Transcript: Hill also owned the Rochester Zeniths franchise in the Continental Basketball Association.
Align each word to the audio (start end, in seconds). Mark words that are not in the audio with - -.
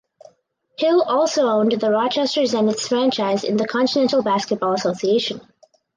Hill 0.79 1.03
also 1.03 1.43
owned 1.47 1.73
the 1.73 1.91
Rochester 1.91 2.41
Zeniths 2.41 2.87
franchise 2.89 3.43
in 3.43 3.57
the 3.57 3.67
Continental 3.67 4.23
Basketball 4.23 4.73
Association. 4.73 5.41